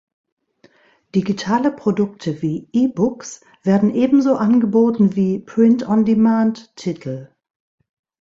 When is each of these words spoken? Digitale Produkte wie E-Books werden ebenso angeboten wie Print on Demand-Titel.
Digitale 1.13 1.71
Produkte 1.71 2.41
wie 2.41 2.67
E-Books 2.73 3.41
werden 3.61 3.93
ebenso 3.93 4.33
angeboten 4.35 5.15
wie 5.15 5.37
Print 5.37 5.87
on 5.87 6.05
Demand-Titel. 6.05 7.29